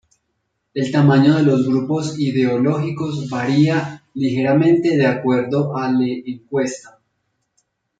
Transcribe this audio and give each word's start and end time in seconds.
El 0.73 0.91
tamaño 0.91 1.35
de 1.35 1.43
los 1.43 1.67
grupos 1.67 2.17
ideológicos 2.17 3.29
varía 3.29 4.03
ligeramente 4.15 4.97
de 4.97 5.05
acuerdo 5.05 5.77
a 5.77 5.91
le 5.91 6.23
encuesta. 6.27 6.97